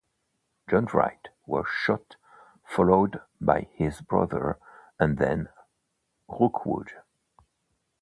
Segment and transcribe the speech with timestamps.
[0.67, 2.15] John Wright was shot,
[2.65, 4.57] followed by his brother,
[4.99, 5.49] and then
[6.27, 6.89] Rookwood.